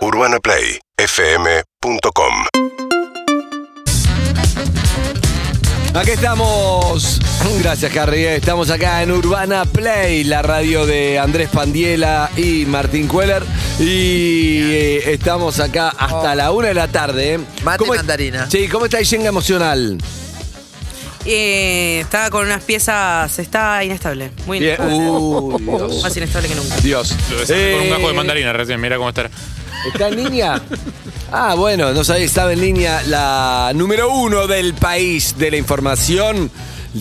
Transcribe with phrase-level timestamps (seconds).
[0.00, 2.34] UrbanaPlayFM.com
[5.94, 7.20] Aquí estamos.
[7.62, 8.36] Gracias, Carrie.
[8.36, 13.42] Estamos acá en Urbana Play, la radio de Andrés Pandiela y Martín Cueller.
[13.78, 17.34] Y eh, estamos acá hasta la una de la tarde.
[17.34, 17.38] ¿eh?
[17.62, 18.48] Mate ¿Cómo es- mandarina.
[18.50, 19.98] Sí, ¿cómo está Yenga emocional?
[21.26, 24.30] Eh, estaba con unas piezas, está inestable.
[24.46, 24.76] Muy Bien.
[24.78, 24.96] inestable.
[24.96, 26.02] Uy, Dios.
[26.02, 26.76] Más inestable que nunca.
[26.76, 27.14] Dios.
[27.30, 29.28] Lo desarmé con un Eh, gajo de mandarina recién, mira cómo está.
[29.86, 30.60] ¿Está en línea?
[31.32, 36.50] Ah, bueno, no sabía, estaba en línea la número uno del país de la información.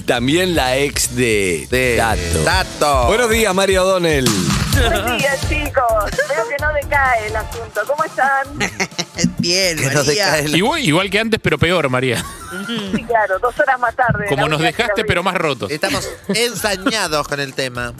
[0.06, 2.44] También la ex de, De Tato.
[2.46, 3.08] Tato.
[3.08, 4.28] Buenos días, Mario O'Donnell.
[4.28, 6.04] Buen día, chicos.
[6.30, 7.82] Veo que no decae el asunto.
[7.88, 8.48] ¿Cómo están?
[9.40, 10.42] Bien, Que María.
[10.42, 12.24] Igual, igual que antes, pero peor, María.
[12.68, 14.28] Sí, claro, dos horas más tarde.
[14.30, 15.72] Como nos dejaste, pero más rotos.
[15.72, 17.94] Estamos ensañados con el tema.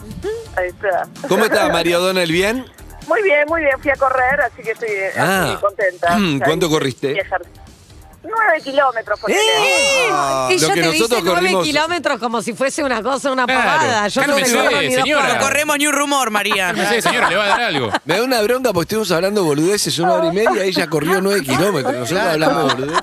[0.56, 1.08] Ahí está.
[1.28, 2.30] ¿Cómo está Mario O'Donnell?
[2.30, 2.66] ¿Bien?
[3.10, 3.78] Muy bien, muy bien.
[3.82, 5.50] Fui a correr, así que estoy Ah.
[5.52, 6.16] así contenta.
[6.18, 7.12] Mm, ¿cuánto corriste?
[7.12, 7.18] y
[8.22, 9.36] Nueve kilómetros por ¡Eh!
[10.12, 13.02] Ah, y lo yo que te nosotros dije nueve corrimos- kilómetros como si fuese una
[13.02, 14.08] cosa, una Claro, pavada.
[14.08, 15.34] Yo no dos señora.
[15.34, 16.72] No corremos ni un rumor, María.
[16.74, 17.90] No sé, señora, le va a dar algo.
[18.04, 20.64] Me da una bronca porque estuvimos hablando boludeces una hora y media.
[20.64, 21.94] Ella corrió nueve kilómetros.
[21.94, 23.02] Nosotros hablamos boludeces.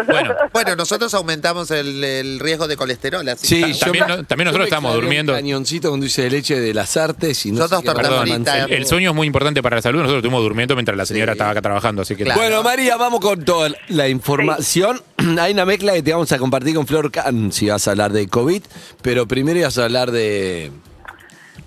[0.06, 3.28] Bueno, Bueno, nosotros aumentamos el, el riesgo de colesterol.
[3.28, 5.32] Así Sí, también no- también nosotros estamos durmiendo.
[5.32, 8.64] Un cañoncito con dulce de leche de las artes y no Nosotros frita.
[8.64, 9.98] el, el sueño es muy importante para la salud.
[10.00, 11.36] Nosotros estuvimos durmiendo mientras la señora Sí.
[11.36, 12.24] estaba acá trabajando, así que.
[12.24, 12.40] Claro.
[12.40, 15.00] Bueno, María, vamos con toda la información.
[15.40, 18.12] Hay una mezcla que te vamos a compartir con Flor Can si vas a hablar
[18.12, 18.62] de COVID,
[19.02, 20.70] pero primero ibas a hablar de.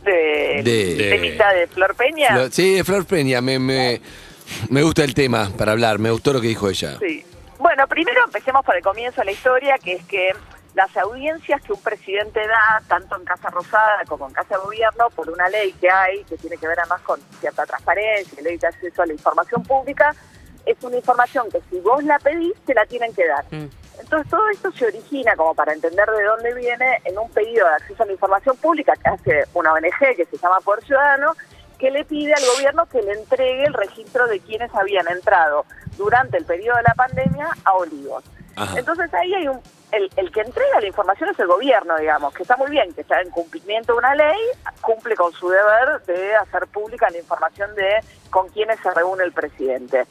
[0.04, 2.50] De, De- de, mitad de Flor Peña.
[2.52, 3.42] Sí, de Flor Peña.
[3.42, 4.02] Me, me,
[4.70, 6.98] me gusta el tema para hablar, me gustó lo que dijo ella.
[7.00, 7.24] Sí.
[7.60, 10.32] Bueno, primero empecemos por el comienzo de la historia, que es que
[10.76, 15.10] las audiencias que un presidente da, tanto en Casa Rosada como en Casa de Gobierno,
[15.16, 18.68] por una ley que hay, que tiene que ver además con cierta transparencia, ley de
[18.68, 20.14] acceso a la información pública,
[20.66, 23.46] es una información que si vos la pedís, te la tienen que dar.
[23.50, 23.70] Mm.
[24.00, 27.74] Entonces todo esto se origina, como para entender de dónde viene, en un pedido de
[27.74, 31.34] acceso a la información pública que hace una ONG que se llama Poder Ciudadano,
[31.78, 35.66] que le pide al gobierno que le entregue el registro de quienes habían entrado
[35.98, 38.24] durante el periodo de la pandemia a Olivos.
[38.56, 38.78] Ajá.
[38.78, 39.62] Entonces ahí hay un...
[39.90, 43.02] El, el que entrega la información es el gobierno, digamos, que está muy bien, que
[43.02, 44.38] está en cumplimiento de una ley,
[44.82, 49.32] cumple con su deber de hacer pública la información de con quienes se reúne el
[49.32, 50.06] presidente.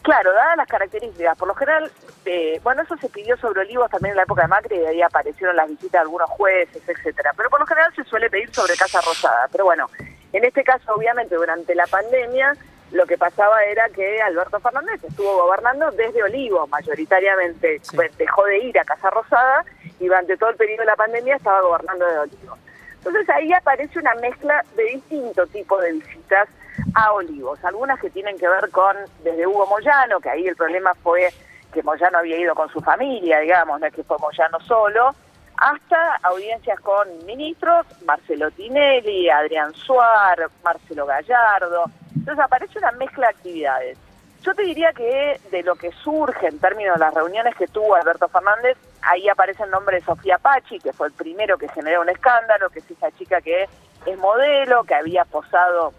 [0.00, 1.92] Claro, dadas las características, por lo general,
[2.24, 4.88] eh, bueno, eso se pidió sobre Olivos también en la época de Macri y de
[4.88, 7.32] ahí aparecieron las visitas de algunos jueces, etcétera.
[7.36, 9.46] Pero por lo general se suele pedir sobre Casa Rosada.
[9.52, 9.90] Pero bueno,
[10.32, 12.56] en este caso, obviamente, durante la pandemia,
[12.92, 17.80] lo que pasaba era que Alberto Fernández estuvo gobernando desde Olivos, mayoritariamente.
[17.94, 19.64] Pues, dejó de ir a Casa Rosada
[20.00, 22.58] y durante todo el periodo de la pandemia estaba gobernando de Olivos.
[22.98, 26.48] Entonces ahí aparece una mezcla de distintos tipos de visitas
[26.94, 27.62] a Olivos.
[27.64, 31.28] Algunas que tienen que ver con, desde Hugo Moyano, que ahí el problema fue
[31.72, 35.14] que Moyano había ido con su familia, digamos, no es que fue Moyano solo,
[35.58, 41.84] hasta audiencias con ministros, Marcelo Tinelli, Adrián Suar, Marcelo Gallardo.
[42.14, 43.98] Entonces aparece una mezcla de actividades.
[44.42, 47.96] Yo te diría que de lo que surge en términos de las reuniones que tuvo
[47.96, 52.02] Alberto Fernández, ahí aparece el nombre de Sofía Pachi, que fue el primero que generó
[52.02, 53.68] un escándalo, que es esa chica que
[54.06, 55.92] es modelo, que había posado,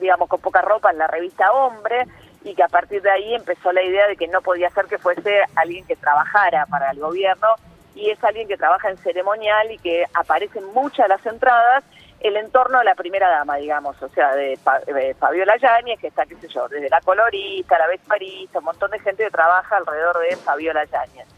[0.00, 2.06] digamos, con poca ropa en la revista Hombre,
[2.42, 4.98] y que a partir de ahí empezó la idea de que no podía ser que
[4.98, 7.48] fuese alguien que trabajara para el gobierno,
[7.94, 11.84] y es alguien que trabaja en ceremonial y que aparece en muchas las entradas
[12.24, 16.24] el entorno de la primera dama, digamos, o sea, de, de Fabiola Yáñez, que está,
[16.24, 20.18] qué sé yo, desde la colorista, la vestuarista, un montón de gente que trabaja alrededor
[20.20, 21.28] de Fabiola Yáñez.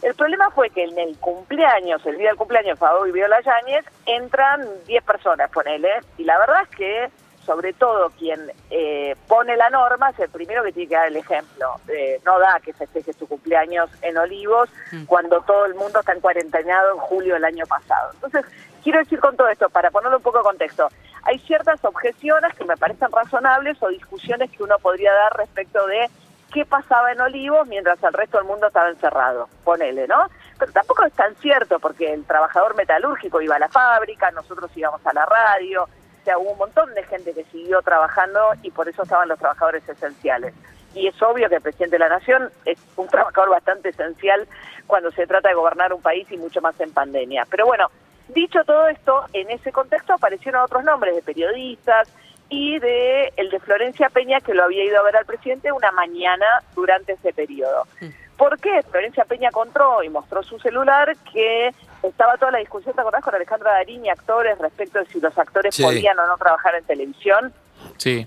[0.00, 4.64] El problema fue que en el cumpleaños, el día del cumpleaños de Fabiola Yáñez, entran
[4.86, 7.10] 10 personas, ponele, y la verdad es que,
[7.44, 11.16] sobre todo, quien eh, pone la norma es el primero que tiene que dar el
[11.16, 11.80] ejemplo.
[11.88, 14.68] Eh, no da que festeje su cumpleaños en Olivos
[15.06, 18.10] cuando todo el mundo está en cuarentenado en julio del año pasado.
[18.14, 18.44] Entonces,
[18.82, 20.88] quiero decir con todo esto, para ponerlo un poco de contexto,
[21.24, 26.08] hay ciertas objeciones que me parecen razonables o discusiones que uno podría dar respecto de
[26.52, 30.26] qué pasaba en Olivos mientras el resto del mundo estaba encerrado, ponele, ¿no?
[30.58, 35.04] Pero tampoco es tan cierto porque el trabajador metalúrgico iba a la fábrica, nosotros íbamos
[35.06, 35.88] a la radio,
[36.22, 39.40] o sea, hubo un montón de gente que siguió trabajando y por eso estaban los
[39.40, 40.54] trabajadores esenciales.
[40.94, 44.46] Y es obvio que el presidente de la Nación es un trabajador bastante esencial
[44.86, 47.44] cuando se trata de gobernar un país y mucho más en pandemia.
[47.50, 47.90] Pero bueno,
[48.28, 52.08] dicho todo esto, en ese contexto aparecieron otros nombres de periodistas
[52.52, 55.90] y de el de Florencia Peña que lo había ido a ver al presidente una
[55.90, 56.44] mañana
[56.74, 57.86] durante ese periodo.
[58.36, 58.82] ¿Por qué?
[58.90, 61.70] Florencia Peña contó y mostró su celular que
[62.02, 63.24] estaba toda la discusión, ¿te acordás?
[63.24, 65.82] Con Alejandra Darín y actores respecto de si los actores Sí.
[65.82, 67.52] podían o no trabajar en televisión.
[67.96, 68.26] Sí.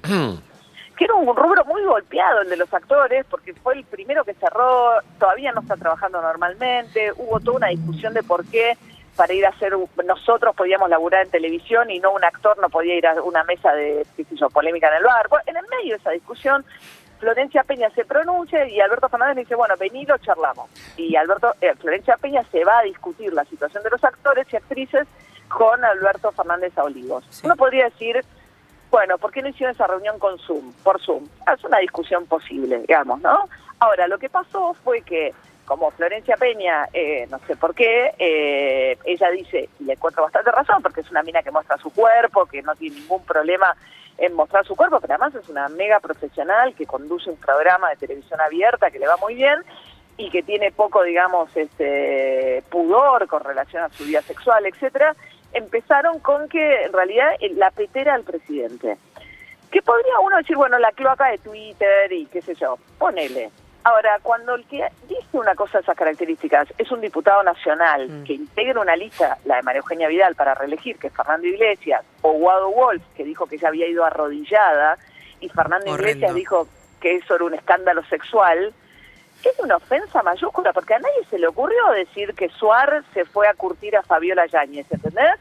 [0.97, 4.33] que era un rubro muy golpeado el de los actores, porque fue el primero que
[4.33, 8.77] cerró, todavía no está trabajando normalmente, hubo toda una discusión de por qué
[9.15, 9.73] para ir a hacer,
[10.05, 13.73] nosotros podíamos laburar en televisión y no un actor no podía ir a una mesa
[13.73, 15.27] de, qué sé yo, polémica en el bar.
[15.29, 16.65] Bueno, en el medio de esa discusión,
[17.19, 20.69] Florencia Peña se pronuncia y Alberto Fernández le dice, bueno, vení, lo charlamos.
[20.97, 24.57] Y Alberto, eh, Florencia Peña se va a discutir la situación de los actores y
[24.57, 25.07] actrices
[25.47, 27.23] con Alberto Fernández a Olivos.
[27.43, 28.23] Uno podría decir,
[28.91, 31.27] bueno, ¿por qué no hicieron esa reunión con Zoom, por Zoom?
[31.53, 33.47] Es una discusión posible, digamos, ¿no?
[33.79, 35.33] Ahora, lo que pasó fue que,
[35.65, 40.51] como Florencia Peña, eh, no sé por qué, eh, ella dice, y le encuentro bastante
[40.51, 43.75] razón, porque es una mina que muestra su cuerpo, que no tiene ningún problema
[44.17, 47.97] en mostrar su cuerpo, pero además es una mega profesional que conduce un programa de
[47.97, 49.59] televisión abierta que le va muy bien
[50.17, 55.15] y que tiene poco, digamos, este pudor con relación a su vida sexual, etcétera,
[55.51, 58.97] empezaron con que en realidad eh, la petera al presidente.
[59.71, 63.49] Que podría uno decir, bueno, la cloaca de Twitter y qué sé yo, ponele.
[63.85, 68.23] Ahora, cuando el que dice una cosa de esas características es un diputado nacional Mm.
[68.23, 72.03] que integra una lista, la de María Eugenia Vidal, para reelegir, que es Fernando Iglesias,
[72.23, 74.97] o Guado Wolf, que dijo que ya había ido arrodillada,
[75.39, 76.09] y Fernando Horrendo.
[76.09, 76.67] Iglesias dijo
[76.99, 78.73] que eso era un escándalo sexual,
[79.43, 83.47] es una ofensa mayúscula, porque a nadie se le ocurrió decir que Suar se fue
[83.47, 85.35] a curtir a Fabiola Yáñez, ¿entendés?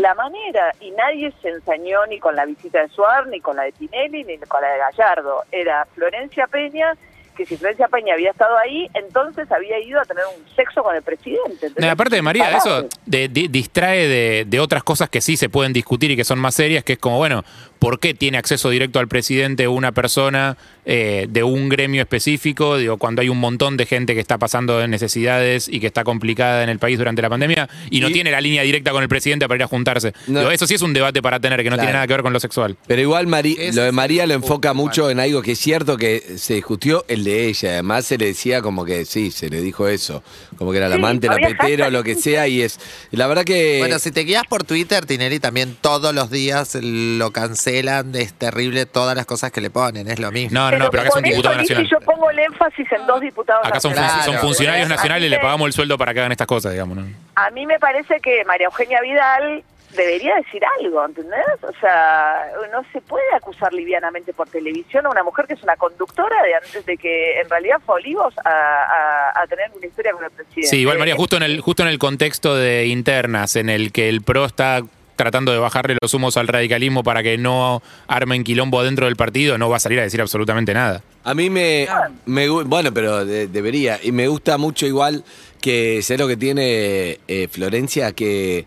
[0.00, 3.64] La manera, y nadie se ensañó ni con la visita de Suar, ni con la
[3.64, 5.42] de Tinelli, ni con la de Gallardo.
[5.50, 6.94] Era Florencia Peña,
[7.38, 10.94] que si Florencia Peña había estado ahí, entonces había ido a tener un sexo con
[10.96, 11.52] el presidente.
[11.68, 11.84] ¿entendés?
[11.86, 15.48] No, aparte de María, eso de- di- distrae de, de otras cosas que sí se
[15.48, 17.44] pueden discutir y que son más serias, que es como, bueno,
[17.78, 22.76] ¿por qué tiene acceso directo al presidente una persona eh, de un gremio específico?
[22.76, 26.04] Digo, cuando hay un montón de gente que está pasando en necesidades y que está
[26.04, 29.02] complicada en el país durante la pandemia y no Y- tiene la línea directa con
[29.02, 30.12] el presidente para ir a juntarse.
[30.26, 30.40] No.
[30.40, 31.82] Digo, eso sí es un debate para tener, que no Claro.
[31.86, 32.76] tiene nada que ver con lo sexual.
[32.86, 36.22] Pero igual Mari- lo de María lo enfoca mucho en algo que es cierto que
[36.38, 37.70] se discutió el de ella.
[37.72, 40.22] Además se le decía como que sí, se le dijo eso.
[40.56, 42.48] Como que era la Sí, amante, la había petera o lo que sea.
[42.48, 42.78] Y es.
[43.12, 43.76] La verdad que.
[43.78, 47.30] Bueno, si te guías por Twitter, Tinelli también todos los días lo
[47.72, 50.58] cancelan, es terrible todas las cosas que le ponen, es lo mismo.
[50.58, 51.88] No, no, no, pero acá es un eso, diputado nacional.
[51.88, 54.24] yo pongo el énfasis en dos diputados Acá son, nacionales.
[54.24, 54.46] son Claro.
[54.48, 56.72] funcionarios A mí nacionales y le me- pagamos el sueldo para que hagan estas cosas,
[56.72, 56.96] digamos.
[56.96, 57.06] ¿no?
[57.36, 59.62] A mí me parece que María Eugenia Vidal
[59.96, 61.40] debería decir algo, ¿entendés?
[61.62, 65.76] O sea, no se puede acusar livianamente por televisión a una mujer que es una
[65.76, 69.86] conductora de antes de que en realidad fue a Olivos a, a- a tener una
[69.86, 70.68] historia con el presidente.
[70.68, 74.08] Sí, igual María, justo en el justo en el contexto de internas, en el que
[74.10, 74.82] el PRO está
[75.18, 79.58] tratando de bajarle los humos al radicalismo para que no armen quilombo dentro del partido,
[79.58, 81.02] no va a salir a decir absolutamente nada.
[81.24, 81.86] A mí me,
[82.24, 83.98] me bueno, pero de- debería.
[84.02, 85.24] Y me gusta mucho igual
[85.60, 88.64] que sé lo que tiene eh, Florencia, que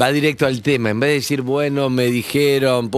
[0.00, 0.90] va directo al tema.
[0.90, 2.90] En vez de decir, bueno, me dijeron,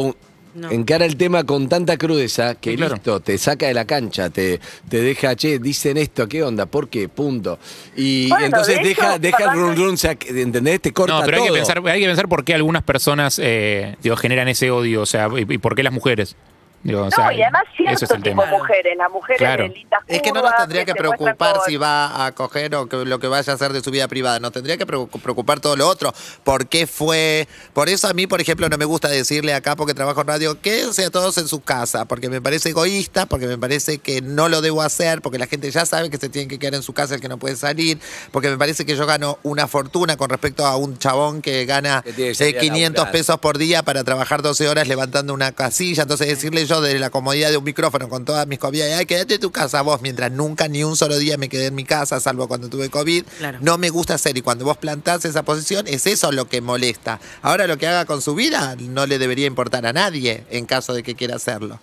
[0.54, 0.70] No.
[0.70, 2.94] encara el tema con tanta crudeza que claro.
[2.94, 6.66] listo, te saca de la cancha, te, te deja, che, dicen esto, ¿qué onda?
[6.66, 7.08] ¿Por qué?
[7.08, 7.58] Punto.
[7.96, 9.96] Y Bueno, entonces de deja, hecho, deja el run run,
[10.36, 10.80] ¿entendés?
[10.80, 13.96] Te corta No, pero hay que pensar, hay que pensar por qué algunas personas eh,
[14.02, 16.36] digo, generan ese odio, o sea, y, y por qué las mujeres.
[16.82, 18.56] Digo, o No, sea, y además eso cierto es el tipo tema.
[18.58, 19.64] mujeres, las mujeres Claro.
[19.64, 23.04] de lindas Es que no nos tendría que preocupar si va a coger o que,
[23.04, 24.40] lo que vaya a hacer de su vida privada.
[24.40, 26.14] Nos tendría que preocu- preocupar todo lo otro.
[26.42, 27.46] ¿Por qué fue?
[27.74, 30.58] Por eso a mí, por ejemplo, no me gusta decirle acá, porque trabajo en radio,
[30.62, 34.48] quédense a todos en su casa, porque me parece egoísta, porque me parece que no
[34.48, 36.94] lo debo hacer, porque la gente ya sabe que se tiene que quedar en su
[36.94, 37.98] casa el que no puede salir,
[38.32, 42.00] porque me parece que yo gano una fortuna con respecto a un chabón que gana
[42.02, 43.12] Que tiene que eh, salir a 500 laburar.
[43.12, 46.04] pesos por día para trabajar 12 horas levantando una casilla.
[46.04, 49.34] Entonces, decirle yo desde la comodidad de un micrófono con todas mis comidas, ay, quédate
[49.34, 52.20] en tu casa vos, mientras nunca ni un solo día me quedé en mi casa,
[52.20, 53.58] salvo cuando tuve COVID, Claro.
[53.60, 54.36] no me gusta hacer.
[54.38, 57.18] Y cuando vos plantás esa posición, es eso lo que molesta.
[57.42, 60.94] Ahora, lo que haga con su vida no le debería importar a nadie en caso
[60.94, 61.80] de que quiera hacerlo.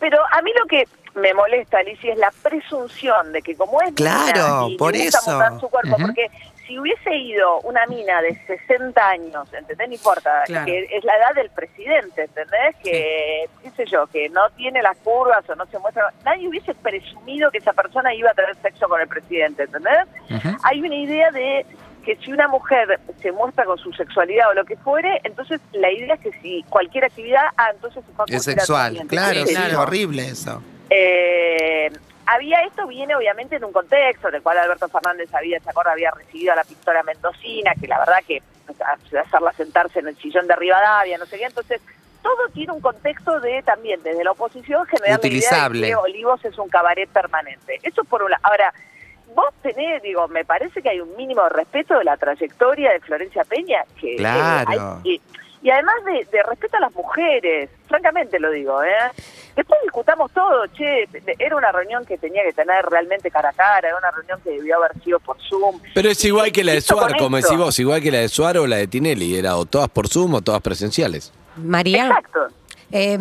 [0.00, 0.84] Pero a mí lo que
[1.20, 5.04] me molesta, Alicia, es la presunción de que como es Claro, mina y por le
[5.04, 5.30] gusta eso.
[5.32, 6.30] mostrar su cuerpo, porque
[6.68, 9.88] si hubiese ido una mina de 60 años, ¿entendés?
[9.88, 10.66] No importa, Claro.
[10.66, 12.76] que es la edad del presidente, ¿entendés?
[12.84, 16.74] Que, qué sé yo, que no tiene las curvas o no se muestra, nadie hubiese
[16.74, 20.06] presumido que esa persona iba a tener sexo con el presidente, ¿entendés?
[20.62, 21.64] Hay una idea de
[22.04, 25.90] que si una mujer se muestra con su sexualidad o lo que fuere, entonces la
[25.90, 28.98] idea es que si cualquier actividad, ah, entonces se fue a Es sexual.
[29.08, 29.54] Claro, sí.
[29.54, 29.80] claro.
[29.82, 30.62] horrible eso.
[30.90, 31.90] Eh,
[32.30, 35.92] había esto viene obviamente en un contexto en el cual Alberto Fernández había, se acuerda,
[35.92, 38.42] había recibido a la pistola mendocina, que la verdad que
[39.16, 41.80] hacerla sentarse en el sillón de Rivadavia, no sé qué, entonces
[42.22, 46.44] todo tiene un contexto de también desde la oposición generar la idea de que Olivos
[46.44, 47.78] es un cabaret permanente.
[47.82, 48.42] Eso por un lado.
[48.44, 48.74] Ahora,
[49.34, 53.00] vos tenés, digo, me parece que hay un mínimo de respeto de la trayectoria de
[53.00, 54.68] Florencia Peña, que eh, Claro.
[55.04, 55.22] hay- y,
[55.62, 59.10] y además de, de respeto a las mujeres, francamente lo digo, ¿eh?
[59.56, 63.88] Después discutamos todo, che, era una reunión que tenía que tener realmente cara a cara,
[63.88, 65.80] era una reunión que debió haber sido por Zoom.
[65.94, 67.50] Pero es igual que la de Suar, como esto.
[67.50, 70.06] decís vos, igual que la de Suar o la de Tinelli, era o todas por
[70.06, 71.32] Zoom o todas presenciales.
[71.56, 72.06] María.
[72.06, 72.46] Exacto.
[72.92, 73.18] Eh,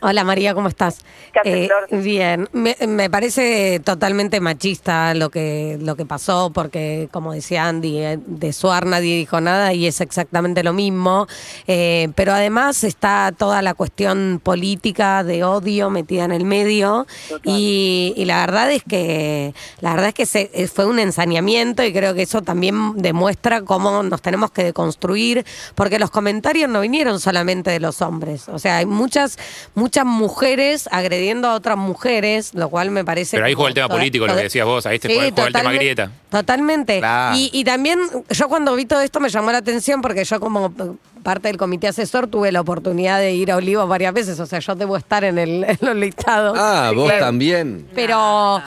[0.00, 0.98] hola María, ¿cómo estás?
[1.44, 7.66] Eh, bien, me, me parece totalmente machista lo que, lo que pasó, porque como decía
[7.68, 11.26] Andy, eh, de Suar nadie dijo nada y es exactamente lo mismo.
[11.66, 17.06] Eh, pero además está toda la cuestión política de odio metida en el medio
[17.44, 21.92] y, y la verdad es que la verdad es que se- fue un ensañamiento y
[21.92, 27.20] creo que eso también demuestra cómo nos tenemos que deconstruir, porque los comentarios no vinieron
[27.20, 29.38] solamente de los hombres, o sea, hay muchas
[29.74, 33.36] muchas mujeres agrediendo a otras mujeres, lo cual me parece...
[33.36, 35.34] Pero ahí juega el tema político, lo que decías vos, ahí te juega- juega el
[35.34, 36.10] tema totalmente- grieta.
[36.30, 36.98] Totalmente.
[36.98, 37.36] Claro.
[37.36, 37.98] Y, y también
[38.30, 40.72] yo cuando vi todo esto me llamó la atención porque yo como
[41.22, 44.58] parte del comité asesor tuve la oportunidad de ir a Olivos varias veces, o sea,
[44.60, 46.56] yo debo estar en, el, en los listados.
[46.58, 47.24] Ah, vos Claro.
[47.26, 47.86] también.
[47.94, 48.62] Pero,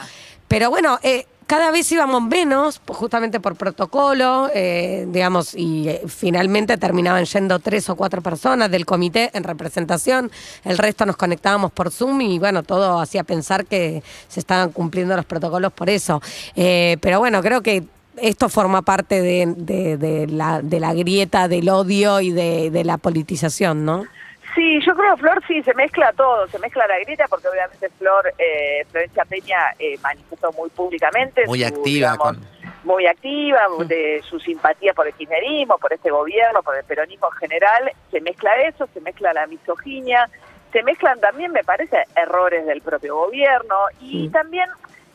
[0.48, 6.02] pero bueno, eh, cada vez íbamos menos, pues, justamente por protocolo, eh, digamos, y eh,
[6.08, 10.32] finalmente terminaban yendo tres o cuatro personas del comité en representación,
[10.64, 15.14] el resto nos conectábamos por Zoom y bueno, todo hacía pensar que se estaban cumpliendo
[15.14, 16.20] los protocolos por eso.
[16.56, 17.84] Eh, pero bueno, creo que
[18.16, 24.06] esto forma parte de, la, de la grieta del odio y de la politización, ¿no?
[24.54, 28.32] Sí, yo creo, Flor, sí, se mezcla todo, se mezcla la grita, porque obviamente Flor,
[28.38, 31.44] eh, Florencia Peña eh, manifestó muy públicamente.
[31.46, 32.46] Muy su, activa digamos, con-
[32.84, 37.38] Muy activa, de su simpatía por el kirchnerismo, por este gobierno, por el peronismo en
[37.38, 37.90] general.
[38.10, 40.28] Se mezcla eso, se mezcla la misoginia,
[40.72, 44.68] se mezclan también, me parece, errores del propio gobierno y también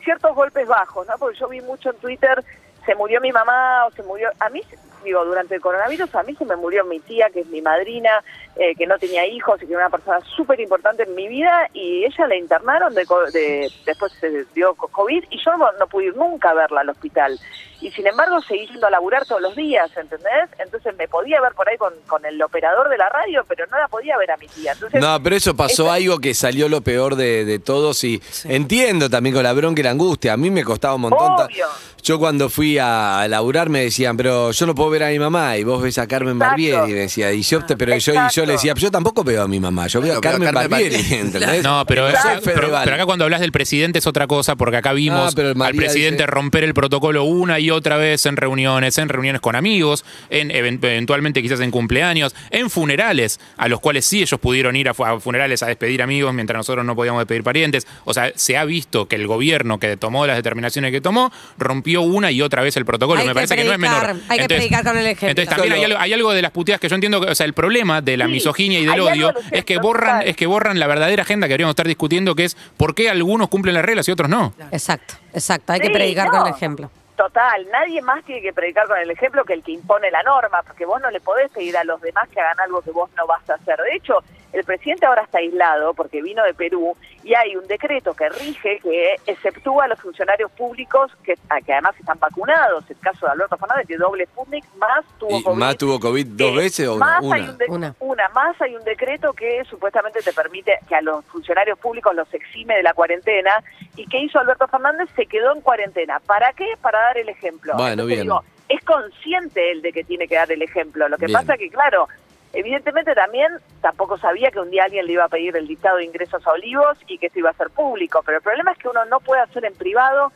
[0.04, 1.14] ciertos golpes bajos, ¿no?
[1.18, 2.44] Porque yo vi mucho en Twitter,
[2.86, 4.30] se murió mi mamá o se murió...
[4.40, 4.62] A mí,
[5.04, 8.10] digo, durante el coronavirus, a mí se me murió mi tía, que es mi madrina,
[8.56, 11.68] eh, que no tenía hijos y que era una persona súper importante en mi vida,
[11.74, 15.72] y ella la internaron, de, co- de- después se dio co- COVID, y yo no,
[15.80, 17.40] no pude ir nunca a verla al hospital.
[17.82, 20.50] Y sin embargo seguí yendo a laburar todos los días, ¿entendés?
[20.58, 23.78] Entonces me podía ver por ahí con, con el operador de la radio, pero no
[23.80, 24.74] la podía ver a mi tía.
[24.74, 29.10] Entonces, No, pero eso pasó algo que salió lo peor de, de todos y entiendo
[29.10, 30.34] también con la bronca y la angustia.
[30.34, 31.32] A mí me costaba un montón.
[31.46, 31.68] Obvio.
[32.04, 35.20] Yo cuando fui a, a laburar me decían, pero yo no puedo ver a mi
[35.20, 36.52] mamá y vos ves a Carmen Exacto.
[36.52, 36.94] Barbieri.
[36.94, 39.60] Decía, y yo, te- pero yo, y yo le decía, yo tampoco veo a mi
[39.60, 40.96] mamá, yo veo a Carmen, Carmen Barbieri.
[41.16, 41.64] ¿entendés?
[41.64, 45.32] No, pero, de pero- acá cuando hablas del presidente es otra cosa, porque acá vimos
[45.32, 49.10] Ah, pero al presidente dice- romper el protocolo una y otra vez en reuniones, en
[49.10, 54.22] reuniones con amigos, en event- eventualmente quizás en cumpleaños, en funerales, a los cuales sí
[54.22, 57.44] ellos pudieron ir a, fu- a funerales a despedir amigos mientras nosotros no podíamos despedir
[57.44, 57.88] parientes.
[58.06, 62.02] O sea, se ha visto que el gobierno que tomó las determinaciones que tomó rompió
[62.02, 63.20] una y otra vez el protocolo.
[63.20, 64.16] Hay Me que parece que no es menor.
[64.30, 65.30] hay que predicar con el ejemplo.
[65.30, 67.46] Entonces también hay algo, hay algo de las puteadas que yo entiendo, que, o sea,
[67.46, 70.28] el problema de la Sí, misoginia y del odio de es que borran, total.
[70.28, 73.50] es que borran la verdadera agenda que deberíamos estar discutiendo, que es por qué algunos
[73.50, 74.54] cumplen las reglas y otros no.
[74.72, 75.74] Exacto, exacto.
[75.74, 76.32] Hay que predicar no.
[76.32, 76.92] con el ejemplo.
[77.16, 80.62] Total, nadie más tiene que predicar con el ejemplo que el que impone la norma,
[80.66, 83.28] porque vos no le podés pedir a los demás que hagan algo que vos no
[83.28, 83.76] vas a hacer.
[83.78, 88.14] De hecho, el presidente ahora está aislado porque vino de Perú y hay un decreto
[88.16, 92.90] que rige que exceptúa a los funcionarios públicos que, además están vacunados.
[92.90, 95.58] El caso de Alberto Fernández, que doble Sputnik, más tuvo ¿Y COVID.
[95.58, 97.06] más tuvo COVID dos Eh, veces o una?
[97.06, 97.36] más Una.
[97.36, 97.96] Hay un de- Una.
[98.00, 98.30] una.
[98.30, 102.76] más hay un decreto que supuestamente te permite que a los funcionarios públicos los exime
[102.76, 103.64] de la cuarentena
[103.96, 106.20] y que hizo Alberto Fernández se quedó en cuarentena.
[106.22, 106.66] ¿Para qué?
[106.82, 107.74] Para dar el ejemplo.
[107.76, 108.30] Bueno, bien.
[108.70, 111.08] es consciente él de que tiene que dar el ejemplo.
[111.10, 111.40] Lo que Bien.
[111.40, 112.08] pasa que claro,
[112.54, 113.52] evidentemente también
[113.82, 116.52] tampoco sabía que un día alguien le iba a pedir el dictado de ingresos a
[116.52, 119.20] Olivos y que eso iba a ser público, pero el problema es que uno no
[119.20, 120.32] puede hacer en privado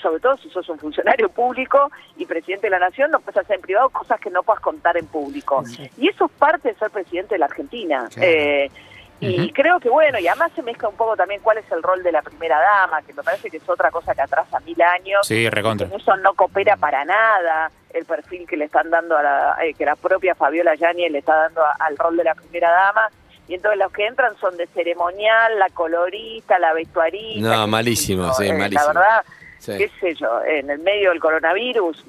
[0.00, 3.56] sobre todo si sos un funcionario público y presidente de la nación, no puedes hacer
[3.56, 5.64] en privado cosas que no puedas contar en público.
[5.96, 8.08] Y eso es parte de ser presidente de la Argentina.
[8.12, 8.28] Claro.
[8.28, 8.70] Eh,
[9.20, 12.02] y creo que bueno, y además se mezcla un poco también cuál es el rol
[12.02, 15.26] de la primera dama, que me parece que es otra cosa que atrasa mil años.
[15.26, 15.88] Sí, recontra.
[15.94, 19.84] Eso no coopera para nada el perfil que le están dando a la, eh, que
[19.84, 23.08] la propia Fabiola Yáñez le está dando a- al rol de la primera dama.
[23.48, 27.40] Y entonces los que entran son de ceremonial, la colorista, la vestuarista.
[27.56, 28.92] No, malísimo, yo, sí, eh, malísimo.
[28.92, 29.24] La verdad,
[29.64, 32.04] Qué sé yo, en el medio del coronavirus,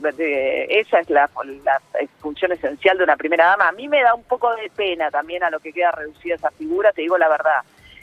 [0.69, 1.29] esa es la,
[1.63, 1.81] la
[2.19, 3.67] función esencial de una primera dama.
[3.67, 6.51] A mí me da un poco de pena también a lo que queda reducida esa
[6.51, 7.61] figura, te digo la verdad.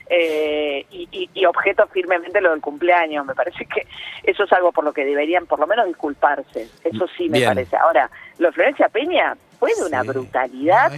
[0.09, 3.27] Eh, y, y- y objeto firmemente lo del cumpleaños.
[3.27, 3.87] Me parece que
[4.23, 6.69] eso es algo por lo que deberían por lo menos disculparse.
[6.85, 7.51] Eso sí me Bien.
[7.51, 7.77] parece.
[7.77, 8.09] Ahora,
[8.39, 10.09] lo de Florencia Peña fue de una Sí.
[10.09, 10.93] brutalidad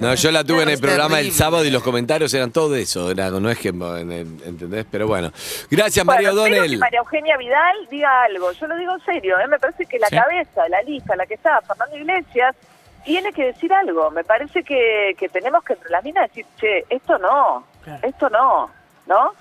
[0.00, 3.10] No, yo la tuve en el programa el sábado y los comentarios eran todo eso.
[3.10, 4.84] Era, no es que, ¿entendés?
[4.90, 5.30] Pero bueno.
[5.70, 6.78] Gracias, María espero que O'Donnell.
[6.78, 8.52] María Eugenia Vidal diga algo.
[8.52, 9.46] Yo lo digo en serio, ¿eh?
[9.48, 10.16] me parece que la Sí.
[10.16, 12.56] cabeza de la lista, la que está, Fernando Iglesias,
[13.04, 14.10] tiene que decir algo.
[14.10, 18.08] Me parece que, que tenemos que entre las minas decir, che, esto no, Claro.
[18.08, 18.70] esto no,
[19.06, 19.32] ¿no?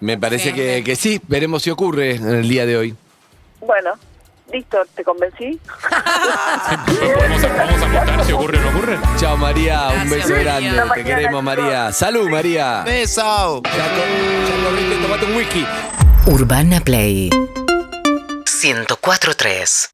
[0.00, 2.94] Me parece que, que sí, veremos si ocurre en el día de hoy.
[3.60, 3.90] Bueno,
[4.52, 5.58] listo, ¿te convencí?
[5.90, 8.98] ¿Vamos a, apostar si ocurre o no ocurre?
[9.16, 10.44] Chao María, un Gracias, beso María.
[10.44, 10.68] grande.
[10.68, 11.92] Hasta Te mañana, queremos María.
[11.92, 12.82] Salud María.
[12.84, 13.62] Beso.
[13.64, 15.66] Ya, co- ya corriste, tomate un whisky.
[16.26, 19.86] Urbana Play 104.3